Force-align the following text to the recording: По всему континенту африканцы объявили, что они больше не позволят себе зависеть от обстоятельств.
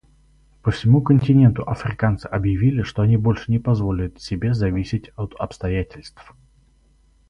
По 0.63 0.71
всему 0.71 1.03
континенту 1.03 1.61
африканцы 1.61 2.25
объявили, 2.25 2.81
что 2.81 3.03
они 3.03 3.17
больше 3.17 3.51
не 3.51 3.59
позволят 3.59 4.19
себе 4.19 4.51
зависеть 4.55 5.11
от 5.15 5.35
обстоятельств. 5.37 6.33